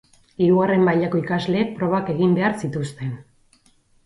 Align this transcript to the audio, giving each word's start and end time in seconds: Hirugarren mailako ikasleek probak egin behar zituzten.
Hirugarren 0.45 0.85
mailako 0.87 1.21
ikasleek 1.23 1.75
probak 1.83 2.09
egin 2.15 2.35
behar 2.41 2.57
zituzten. 2.65 3.15